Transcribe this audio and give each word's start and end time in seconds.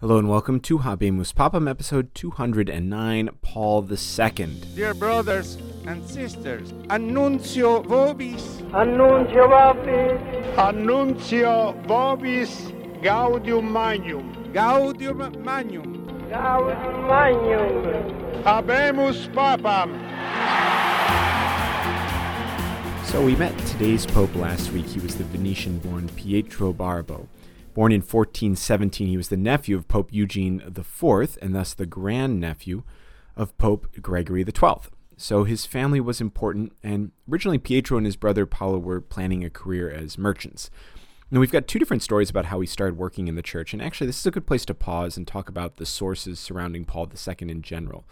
Hello 0.00 0.18
and 0.18 0.28
welcome 0.28 0.60
to 0.60 0.80
Habemus 0.80 1.32
Papam, 1.32 1.66
episode 1.70 2.14
209, 2.14 3.30
Paul 3.40 3.88
II. 3.90 4.46
Dear 4.74 4.92
brothers 4.92 5.56
and 5.86 6.06
sisters, 6.06 6.74
annuncio 6.90 7.82
vobis, 7.82 8.60
Annuncio 8.74 9.48
vobis, 9.48 10.54
Annuncio 10.58 11.72
vobis 11.86 13.00
gaudium 13.02 13.72
magnum. 13.72 14.52
gaudium 14.52 15.42
magnum. 15.42 16.06
gaudium 16.28 17.06
magnum. 17.08 18.42
Habemus 18.42 19.32
papam. 19.32 19.96
So 23.06 23.24
we 23.24 23.34
met 23.36 23.56
today's 23.66 24.04
Pope 24.04 24.34
last 24.34 24.72
week. 24.72 24.84
He 24.84 25.00
was 25.00 25.16
the 25.16 25.24
Venetian 25.24 25.78
born 25.78 26.10
Pietro 26.10 26.74
Barbo. 26.74 27.26
Born 27.76 27.92
in 27.92 28.00
1417, 28.00 29.06
he 29.06 29.18
was 29.18 29.28
the 29.28 29.36
nephew 29.36 29.76
of 29.76 29.86
Pope 29.86 30.08
Eugene 30.10 30.62
IV 30.62 31.36
and 31.42 31.54
thus 31.54 31.74
the 31.74 31.84
grandnephew 31.84 32.84
of 33.36 33.56
Pope 33.58 34.00
Gregory 34.00 34.42
XII. 34.44 34.88
So 35.18 35.44
his 35.44 35.66
family 35.66 36.00
was 36.00 36.18
important, 36.18 36.72
and 36.82 37.12
originally 37.30 37.58
Pietro 37.58 37.98
and 37.98 38.06
his 38.06 38.16
brother 38.16 38.46
Paolo 38.46 38.78
were 38.78 39.02
planning 39.02 39.44
a 39.44 39.50
career 39.50 39.90
as 39.90 40.16
merchants. 40.16 40.70
Now, 41.30 41.38
we've 41.38 41.52
got 41.52 41.68
two 41.68 41.78
different 41.78 42.02
stories 42.02 42.30
about 42.30 42.46
how 42.46 42.60
he 42.60 42.66
started 42.66 42.96
working 42.96 43.28
in 43.28 43.34
the 43.34 43.42
church, 43.42 43.74
and 43.74 43.82
actually, 43.82 44.06
this 44.06 44.20
is 44.20 44.26
a 44.26 44.30
good 44.30 44.46
place 44.46 44.64
to 44.64 44.74
pause 44.74 45.18
and 45.18 45.26
talk 45.26 45.50
about 45.50 45.76
the 45.76 45.84
sources 45.84 46.40
surrounding 46.40 46.86
Paul 46.86 47.10
II 47.12 47.50
in 47.50 47.60
general. 47.60 48.06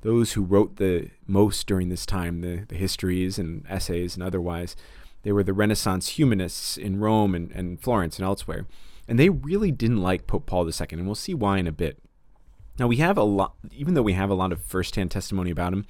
Those 0.00 0.32
who 0.32 0.42
wrote 0.42 0.74
the 0.74 1.10
most 1.28 1.68
during 1.68 1.88
this 1.88 2.04
time, 2.04 2.40
the, 2.40 2.64
the 2.66 2.74
histories 2.74 3.38
and 3.38 3.64
essays 3.68 4.16
and 4.16 4.24
otherwise, 4.24 4.74
they 5.22 5.30
were 5.30 5.44
the 5.44 5.52
Renaissance 5.52 6.08
humanists 6.18 6.76
in 6.76 6.98
Rome 6.98 7.36
and, 7.36 7.52
and 7.52 7.80
Florence 7.80 8.18
and 8.18 8.26
elsewhere. 8.26 8.66
And 9.06 9.18
they 9.18 9.28
really 9.28 9.70
didn't 9.70 10.02
like 10.02 10.26
Pope 10.26 10.46
Paul 10.46 10.66
II, 10.66 10.86
and 10.92 11.06
we'll 11.06 11.14
see 11.14 11.34
why 11.34 11.58
in 11.58 11.66
a 11.66 11.72
bit. 11.72 11.98
Now, 12.78 12.86
we 12.86 12.96
have 12.96 13.16
a 13.16 13.22
lot, 13.22 13.54
even 13.72 13.94
though 13.94 14.02
we 14.02 14.14
have 14.14 14.30
a 14.30 14.34
lot 14.34 14.52
of 14.52 14.62
firsthand 14.62 15.10
testimony 15.10 15.50
about 15.50 15.72
him, 15.72 15.86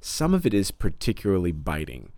some 0.00 0.34
of 0.34 0.44
it 0.44 0.54
is 0.54 0.70
particularly 0.70 1.52
biting. 1.52 2.10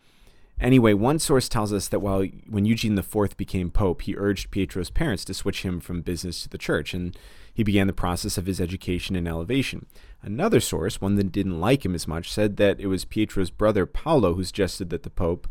Anyway, 0.58 0.94
one 0.94 1.19
source 1.19 1.48
tells 1.48 1.72
us 1.72 1.88
that 1.88 2.00
while 2.00 2.25
when 2.48 2.64
Eugene 2.64 2.97
IV 2.97 3.36
became 3.36 3.70
pope, 3.70 4.03
he 4.03 4.16
urged 4.16 4.50
Pietro's 4.50 4.88
parents 4.88 5.25
to 5.27 5.34
switch 5.34 5.62
him 5.62 5.80
from 5.80 6.00
business 6.00 6.42
to 6.42 6.48
the 6.48 6.56
church, 6.56 6.94
and 6.94 7.16
he 7.56 7.64
began 7.64 7.86
the 7.86 7.92
process 7.94 8.36
of 8.36 8.44
his 8.44 8.60
education 8.60 9.16
and 9.16 9.26
elevation. 9.26 9.86
Another 10.20 10.60
source, 10.60 11.00
one 11.00 11.14
that 11.14 11.32
didn't 11.32 11.58
like 11.58 11.86
him 11.86 11.94
as 11.94 12.06
much, 12.06 12.30
said 12.30 12.58
that 12.58 12.78
it 12.78 12.86
was 12.86 13.06
Pietro's 13.06 13.48
brother 13.48 13.86
Paolo 13.86 14.34
who 14.34 14.44
suggested 14.44 14.90
that 14.90 15.04
the 15.04 15.10
pope 15.10 15.48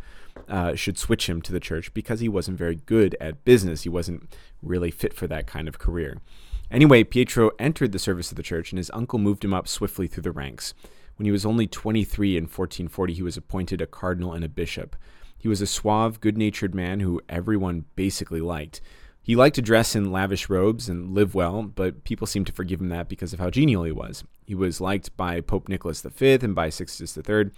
uh, 0.47 0.75
should 0.75 1.00
switch 1.00 1.28
him 1.28 1.42
to 1.42 1.52
the 1.52 1.59
church 1.59 1.92
because 1.95 2.20
he 2.20 2.30
wasn't 2.30 2.59
very 2.59 2.75
good 2.75 3.17
at 3.20 3.44
business. 3.44 3.81
He 3.81 3.89
wasn't 3.89 4.31
really 4.62 4.92
fit 4.92 5.16
for 5.16 5.25
that 5.25 5.47
kind 5.47 5.67
of 5.67 5.80
career. 5.80 6.22
Anyway, 6.70 7.03
Pietro 7.03 7.50
entered 7.58 7.92
the 7.92 7.97
service 7.97 8.30
of 8.30 8.38
the 8.38 8.44
church, 8.44 8.72
and 8.72 8.78
his 8.78 8.92
uncle 8.94 9.17
moved 9.17 9.44
him 9.44 9.56
up 9.56 9.67
swiftly 9.67 10.06
through 10.06 10.22
the 10.22 10.31
ranks. 10.31 10.75
When 11.16 11.25
he 11.25 11.31
was 11.31 11.44
only 11.44 11.66
23 11.66 12.38
in 12.38 12.44
1440, 12.44 13.14
he 13.16 13.23
was 13.23 13.36
appointed 13.36 13.81
a 13.81 13.88
cardinal 13.88 14.31
and 14.31 14.45
a 14.45 14.50
bishop. 14.50 14.95
He 15.36 15.47
was 15.47 15.59
a 15.59 15.66
suave, 15.66 16.22
good 16.22 16.38
natured 16.38 16.75
man 16.75 17.00
who 17.00 17.19
everyone 17.28 17.86
basically 17.95 18.42
liked. 18.42 18.80
He 19.26 19.36
liked 19.36 19.56
to 19.56 19.62
dress 19.64 19.95
in 19.95 20.12
lavish 20.12 20.50
robes 20.50 20.88
and 20.88 21.16
live 21.16 21.34
well, 21.34 21.64
but 21.64 22.04
people 22.04 22.28
seemed 22.28 22.45
to 22.45 22.54
forgive 22.54 22.80
him 22.80 22.90
that 22.90 23.09
because 23.09 23.34
of 23.34 23.40
how 23.40 23.50
genial 23.50 23.84
he 23.84 23.92
was. 23.92 24.23
He 24.45 24.54
was 24.54 24.80
liked 24.80 25.18
by 25.18 25.42
Pope 25.42 25.68
Nicholas 25.68 26.02
V 26.02 26.34
and 26.44 26.54
by 26.54 26.70
Callixtus 26.70 27.18
III, 27.18 27.50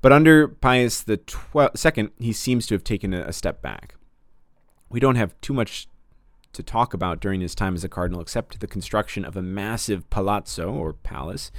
but 0.00 0.10
under 0.10 0.48
Pius 0.48 1.04
II, 1.06 2.08
he 2.18 2.32
seems 2.32 2.66
to 2.66 2.74
have 2.74 2.82
taken 2.82 3.12
a 3.12 3.30
step 3.30 3.60
back. 3.60 3.94
We 4.88 5.00
don't 5.00 5.16
have 5.16 5.38
too 5.42 5.52
much 5.52 5.86
to 6.54 6.62
talk 6.62 6.94
about 6.94 7.20
during 7.20 7.42
his 7.42 7.54
time 7.54 7.74
as 7.74 7.84
a 7.84 7.90
cardinal 7.90 8.22
except 8.22 8.60
the 8.60 8.66
construction 8.66 9.22
of 9.22 9.36
a 9.36 9.42
massive 9.42 10.08
palazzo, 10.08 10.72
or 10.72 10.94
palace, 10.94 11.52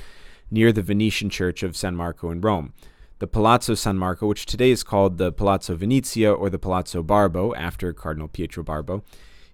near 0.50 0.72
the 0.72 0.81
Venetian 0.81 1.30
church 1.30 1.62
of 1.62 1.78
San 1.78 1.96
Marco 1.96 2.31
in 2.31 2.42
Rome. 2.42 2.74
The 3.20 3.28
Palazzo 3.28 3.76
San 3.76 4.00
Marco, 4.00 4.26
which 4.26 4.48
today 4.48 4.72
is 4.72 4.81
called 4.81 5.20
the 5.20 5.31
Palazzo 5.31 5.75
Venezia 5.75 6.34
or 6.34 6.50
the 6.50 6.58
Palazzo 6.58 7.03
Barbo, 7.03 7.53
after 7.53 7.94
Cardinal 7.94 8.28
Pietro 8.28 8.64
Barbo, 8.64 9.03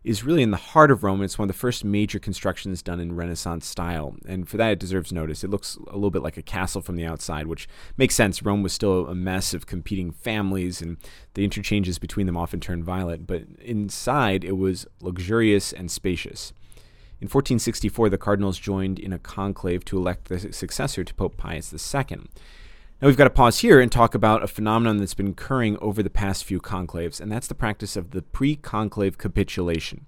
is 0.04 0.24
really 0.24 0.42
in 0.42 0.52
the 0.52 0.58
heart 0.58 0.92
of 0.92 1.04
Rome. 1.04 1.22
It's 1.22 1.38
one 1.38 1.50
of 1.50 1.54
the 1.54 1.60
first 1.60 1.84
major 1.84 2.20
constructions 2.20 2.82
done 2.82 3.00
in 3.00 3.16
Renaissance 3.16 3.68
style, 3.68 4.16
and 4.26 4.48
for 4.48 4.58
that 4.58 4.72
it 4.72 4.80
deserves 4.80 5.12
notice. 5.12 5.44
It 5.44 5.50
looks 5.50 5.76
a 5.88 5.96
little 5.96 6.10
bit 6.10 6.24
like 6.24 6.38
a 6.38 6.42
castle 6.42 6.82
from 6.82 6.96
the 6.96 7.06
outside, 7.06 7.48
which 7.48 7.68
makes 7.98 8.16
sense. 8.16 8.42
Rome 8.42 8.64
was 8.64 8.74
still 8.74 9.08
a 9.08 9.16
mess 9.16 9.54
of 9.54 9.66
competing 9.66 10.12
families, 10.12 10.82
and 10.82 10.98
the 11.34 11.44
interchanges 11.44 12.00
between 12.00 12.28
them 12.28 12.38
often 12.38 12.60
turned 12.60 12.86
violent, 12.86 13.28
but 13.28 13.44
inside 13.60 14.44
it 14.44 14.58
was 14.58 14.88
luxurious 15.02 15.74
and 15.74 15.92
spacious. 15.92 16.54
In 17.22 17.26
1464, 17.26 18.10
the 18.10 18.18
cardinals 18.18 18.58
joined 18.58 18.98
in 18.98 19.12
a 19.12 19.20
conclave 19.20 19.84
to 19.86 19.98
elect 19.98 20.30
the 20.30 20.54
successor 20.54 21.04
to 21.04 21.14
Pope 21.14 21.36
Pius 21.36 21.74
II. 21.74 22.20
Now, 23.02 23.08
we've 23.08 23.16
got 23.16 23.24
to 23.24 23.30
pause 23.30 23.60
here 23.60 23.80
and 23.80 23.90
talk 23.90 24.14
about 24.14 24.44
a 24.44 24.48
phenomenon 24.48 24.98
that's 24.98 25.14
been 25.14 25.30
occurring 25.30 25.78
over 25.78 26.04
the 26.04 26.10
past 26.10 26.44
few 26.44 26.60
conclaves, 26.60 27.22
and 27.22 27.32
that's 27.32 27.48
the 27.48 27.56
practice 27.56 27.96
of 27.96 28.12
the 28.12 28.22
pre 28.22 28.58
conclave 28.58 29.18
capitulation. 29.18 30.06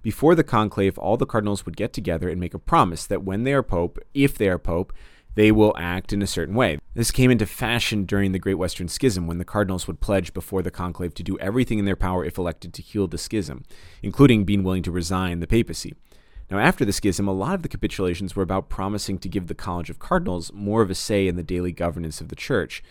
Before 0.00 0.34
the 0.34 0.42
conclave, 0.42 0.96
all 0.96 1.18
the 1.18 1.26
cardinals 1.26 1.66
would 1.66 1.76
get 1.76 1.92
together 1.92 2.30
and 2.30 2.40
make 2.40 2.54
a 2.54 2.58
promise 2.58 3.06
that 3.06 3.24
when 3.24 3.44
they 3.44 3.52
are 3.52 3.62
pope, 3.62 3.98
if 4.14 4.38
they 4.38 4.48
are 4.48 4.58
pope, 4.58 4.94
they 5.34 5.52
will 5.52 5.74
act 5.76 6.14
in 6.14 6.22
a 6.22 6.26
certain 6.26 6.54
way. 6.54 6.78
This 6.94 7.10
came 7.10 7.30
into 7.30 7.44
fashion 7.44 8.06
during 8.06 8.32
the 8.32 8.38
Great 8.38 8.54
Western 8.54 8.88
Schism 8.88 9.26
when 9.26 9.36
the 9.36 9.44
cardinals 9.44 9.86
would 9.86 10.00
pledge 10.00 10.32
before 10.32 10.62
the 10.62 10.70
conclave 10.70 11.12
to 11.14 11.22
do 11.22 11.38
everything 11.40 11.78
in 11.78 11.84
their 11.84 11.96
power 11.96 12.24
if 12.24 12.38
elected 12.38 12.72
to 12.72 12.82
heal 12.82 13.06
the 13.06 13.18
schism, 13.18 13.64
including 14.02 14.44
being 14.44 14.62
willing 14.62 14.82
to 14.84 14.90
resign 14.90 15.40
the 15.40 15.46
papacy. 15.46 15.92
Now, 16.50 16.58
after 16.58 16.84
the 16.84 16.92
schism, 16.92 17.26
a 17.26 17.32
lot 17.32 17.54
of 17.54 17.62
the 17.62 17.68
capitulations 17.68 18.36
were 18.36 18.42
about 18.42 18.68
promising 18.68 19.18
to 19.18 19.28
give 19.28 19.46
the 19.46 19.54
College 19.54 19.90
of 19.90 19.98
Cardinals 19.98 20.52
more 20.52 20.82
of 20.82 20.90
a 20.90 20.94
say 20.94 21.26
in 21.26 21.36
the 21.36 21.42
daily 21.42 21.72
governance 21.72 22.20
of 22.20 22.28
the 22.28 22.36
church, 22.36 22.82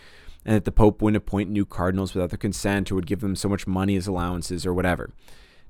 and 0.44 0.54
that 0.54 0.64
the 0.64 0.72
Pope 0.72 1.00
wouldn't 1.00 1.16
appoint 1.16 1.50
new 1.50 1.64
cardinals 1.64 2.14
without 2.14 2.30
their 2.30 2.38
consent 2.38 2.90
or 2.90 2.96
would 2.96 3.06
give 3.06 3.20
them 3.20 3.36
so 3.36 3.48
much 3.48 3.66
money 3.66 3.96
as 3.96 4.06
allowances 4.06 4.66
or 4.66 4.74
whatever. 4.74 5.10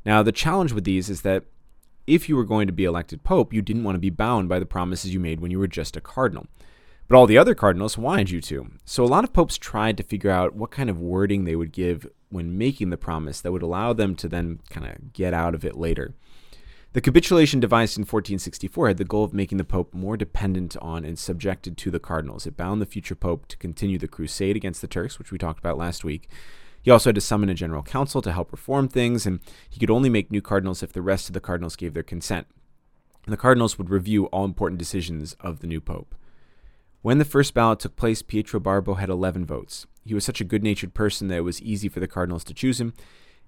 Now, 0.05 0.23
the 0.23 0.33
challenge 0.33 0.73
with 0.73 0.85
these 0.85 1.09
is 1.09 1.23
that 1.23 1.45
if 2.07 2.29
you 2.29 2.37
were 2.37 2.45
going 2.45 2.67
to 2.67 2.73
be 2.73 2.85
elected 2.85 3.23
Pope, 3.23 3.53
you 3.53 3.63
didn't 3.63 3.85
want 3.85 3.97
to 3.97 4.01
be 4.01 4.11
bound 4.11 4.49
by 4.49 4.59
the 4.59 4.67
promises 4.67 5.15
you 5.15 5.21
made 5.21 5.41
when 5.41 5.51
you 5.51 5.59
were 5.59 5.67
just 5.67 5.97
a 5.97 6.01
cardinal. 6.01 6.47
But 7.07 7.17
all 7.17 7.27
the 7.27 7.39
other 7.39 7.55
cardinals 7.55 7.99
wanted 7.99 8.31
you 8.31 8.41
to. 8.43 8.71
So 8.85 9.05
a 9.05 9.07
lot 9.07 9.25
of 9.25 9.33
popes 9.33 9.59
tried 9.59 9.97
to 9.99 10.03
figure 10.03 10.31
out 10.31 10.55
what 10.55 10.71
kind 10.71 10.89
of 10.89 11.01
wording 11.01 11.45
they 11.45 11.57
would 11.57 11.73
give 11.73 12.07
when 12.31 12.57
making 12.57 12.91
the 12.91 12.97
promise 12.97 13.41
that 13.41 13.53
would 13.53 13.63
allow 13.63 13.93
them 13.93 14.17
to 14.17 14.29
then 14.29 14.61
kind 14.71 14.87
of 14.87 15.13
get 15.13 15.35
out 15.35 15.55
of 15.55 15.65
it 15.65 15.77
later. 15.77 16.15
The 16.95 17.01
capitulation 17.01 17.59
devised 17.59 17.99
in 17.99 18.03
1464 18.03 18.87
had 18.87 18.99
the 18.99 19.05
goal 19.05 19.25
of 19.25 19.35
making 19.35 19.59
the 19.59 19.65
Pope 19.65 19.93
more 19.93 20.17
dependent 20.17 20.77
on 20.77 21.05
and 21.05 21.19
subjected 21.19 21.77
to 21.79 21.91
the 21.91 21.99
cardinals. 21.99 22.47
It 22.47 22.57
bound 22.57 22.81
the 22.81 22.87
future 22.87 23.17
Pope 23.17 23.49
to 23.49 23.57
continue 23.57 23.99
the 23.99 24.07
crusade 24.07 24.55
against 24.55 24.81
the 24.81 24.87
Turks, 24.87 25.19
which 25.19 25.33
we 25.33 25.37
talked 25.37 25.59
about 25.59 25.77
last 25.77 26.05
week. 26.05 26.29
He 26.83 26.93
also 26.93 27.09
had 27.09 27.17
to 27.17 27.21
summon 27.21 27.49
a 27.49 27.55
general 27.55 27.83
council 27.83 28.23
to 28.23 28.31
help 28.31 28.53
reform 28.53 28.87
things, 28.87 29.27
and 29.27 29.41
he 29.69 29.81
could 29.81 29.91
only 29.91 30.09
make 30.09 30.31
new 30.31 30.41
cardinals 30.41 30.85
if 30.85 30.93
the 30.93 31.03
rest 31.03 31.29
of 31.29 31.33
the 31.33 31.41
cardinals 31.41 31.75
gave 31.75 31.95
their 31.95 32.05
consent. 32.05 32.47
And 33.25 33.33
the 33.33 33.39
cardinals 33.39 33.77
would 33.77 33.91
review 33.91 34.27
all 34.27 34.45
important 34.45 34.79
decisions 34.79 35.35
of 35.41 35.59
the 35.59 35.67
new 35.67 35.81
Pope. 35.81 36.15
When 37.03 37.19
the 37.19 37.25
first 37.25 37.55
ballot 37.55 37.81
took 37.81 37.97
place, 37.97 38.23
Pietro 38.23 38.61
Barbo 38.61 38.95
had 38.95 39.09
11 39.11 39.47
votes. 39.47 39.89
He 40.05 40.15
was 40.15 40.25
such 40.25 40.41
a 40.41 40.45
good 40.45 40.63
natured 40.63 40.95
person 40.95 41.27
that 41.27 41.39
it 41.39 41.41
was 41.41 41.61
easy 41.61 41.89
for 41.89 41.99
the 41.99 42.07
cardinals 42.07 42.45
to 42.45 42.55
choose 42.55 42.81
him, 42.81 42.95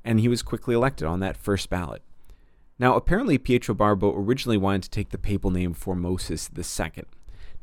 and 0.04 0.18
he 0.18 0.26
was 0.26 0.42
quickly 0.42 0.74
elected 0.74 1.06
on 1.06 1.20
that 1.20 1.36
first 1.36 1.70
ballot. 1.70 2.02
Now, 2.78 2.94
apparently, 2.94 3.38
Pietro 3.38 3.74
Barbo 3.74 4.14
originally 4.14 4.58
wanted 4.58 4.82
to 4.84 4.90
take 4.90 5.08
the 5.10 5.18
papal 5.18 5.50
name 5.50 5.74
Formosus 5.74 6.50
II, 6.56 7.04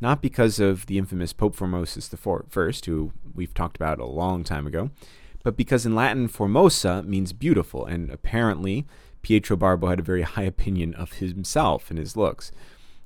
not 0.02 0.22
because 0.22 0.60
of 0.60 0.88
the 0.88 0.98
infamous 0.98 1.34
Pope 1.34 1.56
Formosus 1.56 2.12
I, 2.12 2.86
who 2.90 3.12
we've 3.36 3.54
talked 3.54 3.76
about 3.76 4.00
a 4.00 4.06
long 4.06 4.44
time 4.44 4.66
ago, 4.66 4.90
but 5.44 5.56
because 5.56 5.86
in 5.86 5.94
Latin, 5.94 6.28
Formosa 6.28 7.04
means 7.04 7.32
beautiful, 7.32 7.86
and 7.86 8.10
apparently, 8.10 8.88
Pietro 9.22 9.56
Barbo 9.56 9.88
had 9.88 10.00
a 10.00 10.04
very 10.04 10.24
high 10.24 10.44
opinion 10.44 10.96
of 10.96 11.14
himself 11.14 11.90
and 11.90 12.00
his 12.00 12.18
looks. 12.18 12.52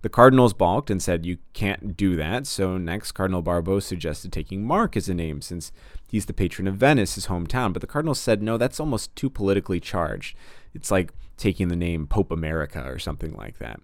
The 0.03 0.09
cardinals 0.09 0.53
balked 0.53 0.89
and 0.91 1.01
said, 1.01 1.25
You 1.25 1.37
can't 1.53 1.97
do 1.97 2.15
that. 2.15 2.45
So, 2.45 2.77
next, 2.77 3.13
Cardinal 3.13 3.41
Barbo 3.41 3.79
suggested 3.79 4.31
taking 4.31 4.63
Mark 4.63 4.95
as 4.95 5.09
a 5.09 5.13
name 5.13 5.41
since 5.41 5.71
he's 6.07 6.27
the 6.27 6.33
patron 6.33 6.67
of 6.67 6.75
Venice, 6.75 7.15
his 7.15 7.27
hometown. 7.27 7.73
But 7.73 7.81
the 7.81 7.87
cardinals 7.87 8.19
said, 8.19 8.41
No, 8.41 8.57
that's 8.57 8.79
almost 8.79 9.15
too 9.15 9.29
politically 9.29 9.79
charged. 9.79 10.37
It's 10.77 10.91
like 10.91 11.12
taking 11.35 11.68
the 11.68 11.75
name 11.75 12.07
Pope 12.07 12.31
America 12.31 12.83
or 12.85 13.00
something 13.00 13.33
like 13.35 13.57
that. 13.59 13.79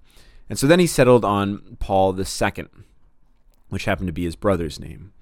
And 0.49 0.57
so 0.57 0.67
then 0.67 0.79
he 0.79 0.87
settled 0.87 1.25
on 1.25 1.77
Paul 1.79 2.17
II, 2.17 2.65
which 3.69 3.85
happened 3.85 4.07
to 4.07 4.13
be 4.13 4.25
his 4.25 4.35
brother's 4.35 4.79
name. 4.79 5.13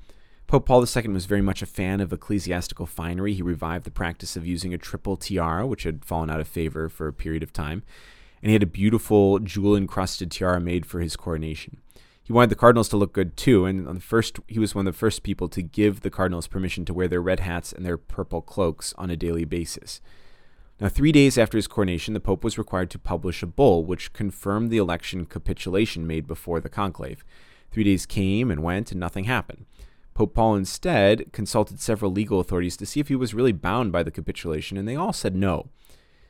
Pope 0.47 0.65
Paul 0.65 0.85
II 0.85 1.07
was 1.09 1.25
very 1.25 1.41
much 1.41 1.61
a 1.61 1.65
fan 1.65 2.01
of 2.01 2.11
ecclesiastical 2.11 2.85
finery. 2.85 3.33
He 3.33 3.41
revived 3.41 3.85
the 3.85 3.91
practice 3.91 4.35
of 4.35 4.45
using 4.45 4.73
a 4.73 4.77
triple 4.77 5.17
tiara, 5.17 5.65
which 5.65 5.83
had 5.83 6.05
fallen 6.05 6.29
out 6.29 6.41
of 6.41 6.47
favor 6.47 6.89
for 6.89 7.07
a 7.07 7.13
period 7.13 7.43
of 7.43 7.53
time 7.53 7.83
and 8.41 8.49
he 8.49 8.53
had 8.53 8.63
a 8.63 8.67
beautiful 8.67 9.39
jewel 9.39 9.75
encrusted 9.75 10.31
tiara 10.31 10.59
made 10.59 10.85
for 10.85 10.99
his 10.99 11.15
coronation. 11.15 11.77
He 12.23 12.33
wanted 12.33 12.49
the 12.49 12.55
cardinals 12.55 12.89
to 12.89 12.97
look 12.97 13.13
good 13.13 13.35
too, 13.35 13.65
and 13.65 13.87
on 13.87 13.95
the 13.95 14.01
first, 14.01 14.39
he 14.47 14.59
was 14.59 14.75
one 14.75 14.87
of 14.87 14.93
the 14.93 14.97
first 14.97 15.23
people 15.23 15.49
to 15.49 15.61
give 15.61 16.01
the 16.01 16.09
cardinals 16.09 16.47
permission 16.47 16.85
to 16.85 16.93
wear 16.93 17.07
their 17.07 17.21
red 17.21 17.41
hats 17.41 17.73
and 17.73 17.85
their 17.85 17.97
purple 17.97 18.41
cloaks 18.41 18.93
on 18.97 19.09
a 19.09 19.15
daily 19.15 19.45
basis. 19.45 20.01
Now, 20.81 20.89
three 20.89 21.11
days 21.11 21.37
after 21.37 21.59
his 21.59 21.67
coronation, 21.67 22.15
the 22.15 22.19
Pope 22.19 22.43
was 22.43 22.57
required 22.57 22.89
to 22.89 22.97
publish 22.97 23.43
a 23.43 23.47
bull 23.47 23.85
which 23.85 24.13
confirmed 24.13 24.71
the 24.71 24.79
election 24.79 25.27
capitulation 25.27 26.07
made 26.07 26.25
before 26.25 26.59
the 26.59 26.69
conclave. 26.69 27.23
Three 27.71 27.83
days 27.83 28.07
came 28.07 28.49
and 28.49 28.63
went, 28.63 28.91
and 28.91 28.99
nothing 28.99 29.25
happened. 29.25 29.67
Pope 30.15 30.33
Paul 30.33 30.55
instead 30.55 31.31
consulted 31.33 31.79
several 31.79 32.11
legal 32.11 32.39
authorities 32.39 32.75
to 32.77 32.87
see 32.87 32.99
if 32.99 33.09
he 33.09 33.15
was 33.15 33.35
really 33.35 33.51
bound 33.51 33.91
by 33.91 34.01
the 34.01 34.09
capitulation, 34.09 34.75
and 34.75 34.87
they 34.87 34.95
all 34.95 35.13
said 35.13 35.35
no. 35.35 35.69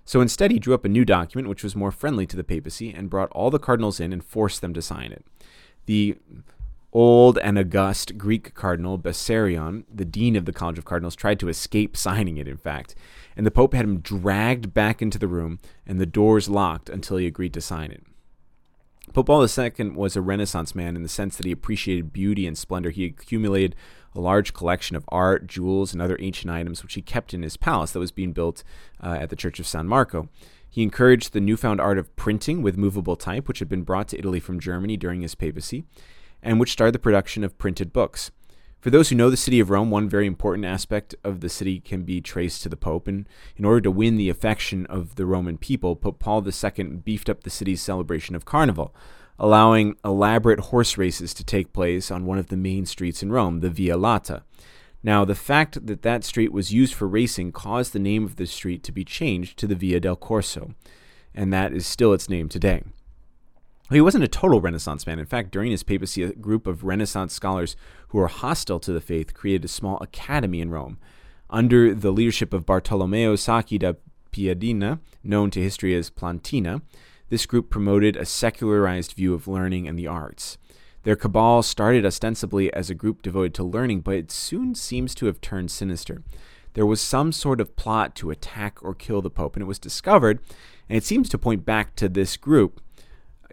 So 0.04 0.20
instead, 0.20 0.52
he 0.52 0.60
drew 0.60 0.74
up 0.74 0.84
a 0.84 0.90
new 0.90 1.06
document 1.06 1.48
which 1.48 1.64
was 1.64 1.74
more 1.74 1.92
friendly 1.92 2.28
to 2.28 2.36
the 2.36 2.44
papacy 2.44 2.94
and 2.94 3.10
brought 3.10 3.32
all 3.32 3.52
the 3.52 3.58
cardinals 3.58 4.02
in 4.02 4.12
and 4.12 4.22
forced 4.22 4.60
them 4.60 4.74
to 4.74 4.82
sign 4.82 5.14
it. 5.14 5.26
The 5.86 6.18
old 6.94 7.38
and 7.40 7.58
august 7.58 8.18
Greek 8.18 8.54
cardinal 8.54 9.00
Bessarion, 9.00 9.86
the 9.94 10.06
dean 10.06 10.36
of 10.36 10.46
the 10.46 10.54
College 10.54 10.78
of 10.78 10.86
Cardinals, 10.86 11.16
tried 11.16 11.40
to 11.40 11.50
escape 11.50 11.96
signing 11.96 12.38
it, 12.38 12.48
in 12.48 12.58
fact, 12.58 12.96
and 13.36 13.46
the 13.46 13.52
Pope 13.52 13.74
had 13.74 13.86
him 13.86 14.00
dragged 14.00 14.74
back 14.74 15.02
into 15.02 15.18
the 15.18 15.28
room 15.28 15.60
and 15.86 16.00
the 16.00 16.06
doors 16.06 16.50
locked 16.50 16.90
until 16.90 17.18
he 17.18 17.26
agreed 17.26 17.54
to 17.54 17.62
sign 17.62 17.92
it. 17.92 18.04
Pope 19.14 19.26
Paul 19.26 19.46
II 19.46 19.90
was 19.90 20.16
a 20.16 20.22
Renaissance 20.22 20.74
man 20.74 20.96
in 20.96 21.04
the 21.04 21.10
sense 21.10 21.36
that 21.36 21.46
he 21.46 21.52
appreciated 21.52 22.14
beauty 22.14 22.48
and 22.48 22.58
splendor. 22.58 22.92
He 22.92 23.06
accumulated 23.06 23.76
a 24.16 24.22
large 24.22 24.54
collection 24.54 24.96
of 24.96 25.06
art, 25.10 25.48
jewels, 25.48 25.92
and 25.92 26.02
other 26.02 26.18
ancient 26.20 26.52
items, 26.52 26.84
which 26.84 26.94
he 26.94 27.02
kept 27.02 27.34
in 27.34 27.42
his 27.42 27.58
palace 27.58 27.92
that 27.92 28.00
was 28.00 28.12
being 28.12 28.32
built 28.32 28.64
uh, 29.02 29.18
at 29.20 29.30
the 29.30 29.36
Church 29.36 29.60
of 29.60 29.68
San 29.68 29.88
Marco. 29.88 30.30
He 30.70 30.84
encouraged 30.84 31.34
the 31.34 31.42
newfound 31.42 31.82
art 31.82 31.98
of 31.98 32.16
printing 32.16 32.62
with 32.62 32.78
movable 32.78 33.18
type, 33.18 33.48
which 33.48 33.60
had 33.60 33.68
been 33.68 33.84
brought 33.84 34.08
to 34.10 34.20
Italy 34.20 34.40
from 34.40 34.60
Germany 34.60 34.96
during 34.96 35.22
his 35.22 35.36
papacy, 35.36 35.84
and 36.44 36.60
which 36.60 36.72
started 36.72 36.94
the 36.94 37.00
production 37.00 37.44
of 37.44 37.58
printed 37.58 37.94
books. 37.94 38.32
For 38.82 38.90
those 38.90 39.10
who 39.10 39.16
know 39.16 39.30
the 39.30 39.38
city 39.38 39.60
of 39.60 39.70
Rome, 39.70 39.92
one 39.92 40.10
very 40.10 40.26
important 40.26 40.66
aspect 40.66 41.14
of 41.24 41.42
the 41.42 41.50
city 41.50 41.80
can 41.80 42.02
be 42.02 42.20
traced 42.20 42.64
to 42.64 42.70
the 42.70 42.76
Pope. 42.76 43.08
And 43.08 43.30
in 43.56 43.64
order 43.64 43.82
to 43.82 43.92
win 43.92 44.18
the 44.18 44.30
affection 44.30 44.88
of 44.88 45.16
the 45.16 45.28
Roman 45.28 45.60
people, 45.60 45.96
Pope 45.96 46.18
Paul 46.18 46.44
II 46.44 46.84
beefed 47.04 47.30
up 47.30 47.44
the 47.44 47.52
city's 47.52 47.80
celebration 47.80 48.36
of 48.36 48.46
Carnival, 48.46 48.96
allowing 49.38 49.98
elaborate 50.04 50.60
horse 50.60 50.98
races 50.98 51.32
to 51.36 51.44
take 51.44 51.74
place 51.74 52.10
on 52.10 52.26
one 52.26 52.40
of 52.40 52.48
the 52.48 52.58
main 52.58 52.88
streets 52.88 53.22
in 53.22 53.32
Rome, 53.32 53.60
the 53.60 53.70
Via 53.70 53.98
Lata. 53.98 54.42
Now, 55.04 55.26
the 55.26 55.36
fact 55.36 55.86
that 55.86 56.02
that 56.02 56.24
street 56.24 56.52
was 56.52 56.74
used 56.74 56.96
for 56.96 57.08
racing 57.08 57.52
caused 57.52 57.94
the 57.94 58.00
name 58.00 58.24
of 58.24 58.38
the 58.38 58.48
street 58.48 58.82
to 58.84 58.92
be 58.92 59.04
changed 59.04 59.60
to 59.60 59.68
the 59.68 59.76
Via 59.76 60.00
del 60.00 60.16
Corso, 60.16 60.74
and 61.36 61.54
that 61.54 61.72
is 61.72 61.86
still 61.86 62.14
its 62.14 62.30
name 62.30 62.50
today. 62.50 62.82
He 63.92 64.00
wasn't 64.00 64.24
a 64.24 64.30
total 64.30 64.62
Renaissance 64.62 65.06
man. 65.06 65.20
In 65.20 65.26
fact, 65.26 65.52
during 65.52 65.72
his 65.72 65.84
papacy, 65.84 66.24
a 66.24 66.32
group 66.32 66.66
of 66.66 66.86
Renaissance 66.86 67.34
scholars 67.34 67.76
who 68.10 68.20
were 68.20 68.28
hostile 68.28 68.80
to 68.80 68.94
the 68.94 69.02
faith 69.02 69.34
created 69.34 69.66
a 69.66 69.68
small 69.68 69.98
academy 70.02 70.62
in 70.62 70.72
Rome. 70.72 70.98
Under 71.50 71.94
the 71.94 72.12
leadership 72.12 72.54
of 72.54 72.66
Bartolomeo 72.66 73.36
Sacchi 73.36 73.78
da 73.78 73.94
Piadena, 74.32 75.00
known 75.24 75.52
to 75.52 75.62
history 75.62 75.94
as 75.94 76.10
Platina, 76.10 76.82
this 77.28 77.46
group 77.46 77.70
promoted 77.70 78.16
a 78.16 78.26
secularized 78.26 79.12
view 79.12 79.34
of 79.34 79.48
learning 79.48 79.90
and 79.90 80.00
the 80.00 80.08
arts. 80.08 80.58
Their 81.04 81.18
cabal 81.18 81.62
started 81.62 82.06
ostensibly 82.06 82.74
as 82.74 82.90
a 82.90 82.96
group 82.96 83.22
devoted 83.22 83.54
to 83.56 83.64
learning, 83.64 84.02
but 84.02 84.16
it 84.16 84.32
soon 84.32 84.74
seems 84.74 85.14
to 85.16 85.26
have 85.26 85.42
turned 85.42 85.70
sinister. 85.70 86.24
There 86.76 86.86
was 86.86 87.02
some 87.02 87.34
sort 87.34 87.60
of 87.60 87.76
plot 87.76 88.16
to 88.16 88.32
attack 88.32 88.82
or 88.82 88.96
kill 88.96 89.22
the 89.22 89.30
Pope, 89.30 89.58
and 89.58 89.64
it 89.64 89.68
was 89.68 89.80
discovered, 89.80 90.40
and 90.88 90.98
it 90.98 91.04
seems 91.04 91.28
to 91.30 91.38
point 91.38 91.66
back 91.66 91.96
to 91.98 92.08
this 92.08 92.38
group 92.38 92.80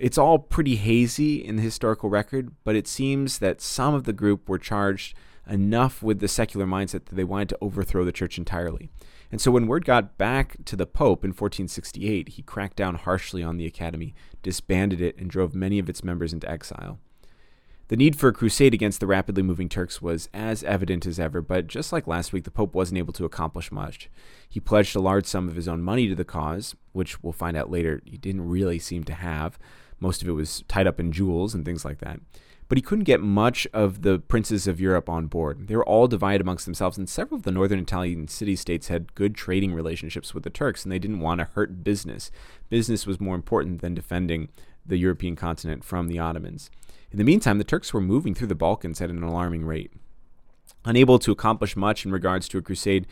it's 0.01 0.19
all 0.19 0.39
pretty 0.39 0.77
hazy 0.77 1.45
in 1.45 1.57
the 1.57 1.63
historical 1.63 2.09
record, 2.09 2.53
but 2.65 2.77
it 2.77 2.87
seems 2.87 3.39
that 3.39 3.61
some 3.61 3.95
of 3.95 4.05
the 4.05 4.13
group 4.13 4.49
were 4.49 4.59
charged 4.59 5.17
enough 5.49 6.03
with 6.03 6.21
the 6.21 6.29
secular 6.29 6.67
mindset 6.67 7.07
that 7.07 7.15
they 7.15 7.25
wanted 7.25 7.49
to 7.49 7.59
overthrow 7.61 8.05
the 8.05 8.13
church 8.13 8.39
entirely. 8.39 8.91
And 9.31 9.41
so 9.41 9.51
when 9.51 9.67
word 9.67 9.85
got 9.85 10.17
back 10.17 10.57
to 10.65 10.77
the 10.77 10.87
Pope 10.87 11.25
in 11.25 11.31
1468, 11.31 12.31
he 12.31 12.43
cracked 12.43 12.77
down 12.77 12.95
harshly 12.95 13.43
on 13.43 13.57
the 13.57 13.67
academy, 13.67 14.15
disbanded 14.43 15.01
it, 15.01 15.19
and 15.19 15.29
drove 15.29 15.55
many 15.55 15.79
of 15.79 15.89
its 15.89 16.03
members 16.03 16.33
into 16.33 16.51
exile. 16.51 16.99
The 17.89 17.97
need 17.97 18.17
for 18.17 18.29
a 18.29 18.35
crusade 18.35 18.75
against 18.75 19.01
the 19.01 19.07
rapidly 19.07 19.43
moving 19.43 19.69
Turks 19.69 20.03
was 20.03 20.29
as 20.35 20.63
evident 20.63 21.07
as 21.07 21.19
ever, 21.19 21.41
but 21.41 21.67
just 21.67 21.91
like 21.91 22.07
last 22.07 22.35
week, 22.35 22.45
the 22.45 22.51
Pope 22.51 22.75
wasn't 22.75 22.99
able 22.99 23.15
to 23.15 23.25
accomplish 23.25 23.73
much. 23.73 24.11
He 24.47 24.61
pledged 24.61 24.95
a 24.95 25.01
large 25.01 25.25
sum 25.25 25.49
of 25.49 25.57
his 25.57 25.69
own 25.69 25.83
money 25.83 26.07
to 26.09 26.15
the 26.15 26.25
cause, 26.25 26.75
which 26.93 27.23
we'll 27.23 27.33
find 27.33 27.57
out 27.57 27.71
later 27.71 28.03
he 28.05 28.19
didn't 28.19 28.47
really 28.47 28.79
seem 28.79 29.05
to 29.05 29.15
have. 29.15 29.59
Most 30.01 30.23
of 30.23 30.29
it 30.29 30.33
was 30.33 30.63
tied 30.69 30.87
up 30.87 31.01
in 31.01 31.13
jewels 31.13 31.55
and 31.55 31.65
things 31.65 31.85
like 31.85 31.99
that. 31.99 32.21
But 32.69 32.77
he 32.77 32.83
couldn't 32.83 33.05
get 33.05 33.23
much 33.23 33.67
of 33.73 34.03
the 34.03 34.19
princes 34.19 34.67
of 34.67 34.81
Europe 34.81 35.09
on 35.09 35.27
board. 35.27 35.69
They 35.69 35.77
were 35.77 35.87
all 35.87 36.07
divided 36.07 36.43
amongst 36.43 36.67
themselves, 36.67 36.99
and 36.99 37.09
several 37.09 37.39
of 37.39 37.45
the 37.45 37.51
northern 37.51 37.79
Italian 37.79 38.29
city 38.29 38.57
states 38.57 38.89
had 38.89 39.15
good 39.15 39.35
trading 39.35 39.73
relationships 39.73 40.35
with 40.35 40.43
the 40.43 40.51
Turks, 40.51 40.85
and 40.85 40.93
they 40.93 40.99
didn't 40.99 41.21
want 41.21 41.39
to 41.39 41.47
hurt 41.47 41.83
business. 41.83 42.31
Business 42.69 43.07
was 43.07 43.21
more 43.21 43.35
important 43.35 43.81
than 43.81 43.95
defending 43.95 44.49
the 44.85 44.99
European 44.99 45.35
continent 45.35 45.83
from 45.83 46.09
the 46.09 46.19
Ottomans. 46.19 46.71
In 47.11 47.17
the 47.17 47.25
meantime, 47.25 47.57
the 47.57 47.65
Turks 47.65 47.95
were 47.95 48.03
moving 48.03 48.35
through 48.35 48.49
the 48.49 48.55
Balkans 48.55 49.01
at 49.01 49.11
an 49.11 49.23
alarming 49.23 49.65
rate. 49.65 49.93
Unable 50.85 51.19
to 51.21 51.33
accomplish 51.33 51.75
much 51.75 52.05
in 52.05 52.13
regards 52.13 52.49
to 52.49 52.59
a 52.59 52.63
crusade, 52.63 53.07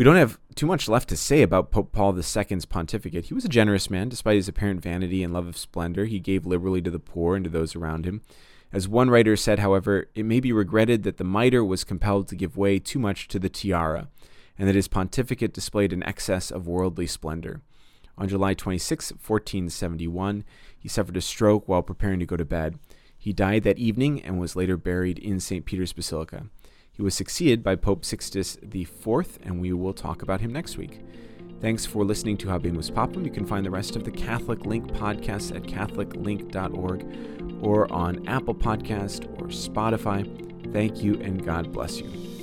we 0.00 0.04
don't 0.04 0.16
have 0.16 0.38
too 0.54 0.64
much 0.64 0.88
left 0.88 1.10
to 1.10 1.14
say 1.14 1.42
about 1.42 1.70
Pope 1.70 1.92
Paul 1.92 2.16
II's 2.16 2.64
pontificate. 2.64 3.26
He 3.26 3.34
was 3.34 3.44
a 3.44 3.50
generous 3.50 3.90
man, 3.90 4.08
despite 4.08 4.36
his 4.36 4.48
apparent 4.48 4.80
vanity 4.80 5.22
and 5.22 5.30
love 5.30 5.46
of 5.46 5.58
splendor. 5.58 6.06
He 6.06 6.18
gave 6.18 6.46
liberally 6.46 6.80
to 6.80 6.90
the 6.90 6.98
poor 6.98 7.36
and 7.36 7.44
to 7.44 7.50
those 7.50 7.76
around 7.76 8.06
him. 8.06 8.22
As 8.72 8.88
one 8.88 9.10
writer 9.10 9.36
said, 9.36 9.58
however, 9.58 10.08
it 10.14 10.24
may 10.24 10.40
be 10.40 10.54
regretted 10.54 11.02
that 11.02 11.18
the 11.18 11.24
mitre 11.24 11.62
was 11.62 11.84
compelled 11.84 12.28
to 12.28 12.34
give 12.34 12.56
way 12.56 12.78
too 12.78 12.98
much 12.98 13.28
to 13.28 13.38
the 13.38 13.50
tiara, 13.50 14.08
and 14.58 14.66
that 14.66 14.74
his 14.74 14.88
pontificate 14.88 15.52
displayed 15.52 15.92
an 15.92 16.02
excess 16.04 16.50
of 16.50 16.66
worldly 16.66 17.06
splendor. 17.06 17.60
On 18.16 18.26
July 18.26 18.54
26, 18.54 19.12
1471, 19.12 20.44
he 20.78 20.88
suffered 20.88 21.18
a 21.18 21.20
stroke 21.20 21.68
while 21.68 21.82
preparing 21.82 22.20
to 22.20 22.24
go 22.24 22.38
to 22.38 22.46
bed. 22.46 22.78
He 23.18 23.34
died 23.34 23.64
that 23.64 23.76
evening 23.76 24.22
and 24.22 24.40
was 24.40 24.56
later 24.56 24.78
buried 24.78 25.18
in 25.18 25.40
St. 25.40 25.66
Peter's 25.66 25.92
Basilica. 25.92 26.46
He 27.00 27.04
was 27.04 27.14
succeeded 27.14 27.62
by 27.62 27.76
Pope 27.76 28.04
Sixtus 28.04 28.58
IV, 28.62 29.38
and 29.42 29.58
we 29.58 29.72
will 29.72 29.94
talk 29.94 30.20
about 30.20 30.42
him 30.42 30.52
next 30.52 30.76
week. 30.76 31.00
Thanks 31.58 31.86
for 31.86 32.04
listening 32.04 32.36
to 32.36 32.48
Habemus 32.48 32.90
Papam. 32.90 33.24
You 33.24 33.30
can 33.30 33.46
find 33.46 33.64
the 33.64 33.70
rest 33.70 33.96
of 33.96 34.04
the 34.04 34.10
Catholic 34.10 34.66
Link 34.66 34.86
podcasts 34.88 35.56
at 35.56 35.62
catholiclink.org 35.62 37.64
or 37.64 37.90
on 37.90 38.28
Apple 38.28 38.54
Podcast 38.54 39.24
or 39.40 39.46
Spotify. 39.46 40.26
Thank 40.74 41.02
you 41.02 41.14
and 41.22 41.42
God 41.42 41.72
bless 41.72 42.02
you. 42.02 42.39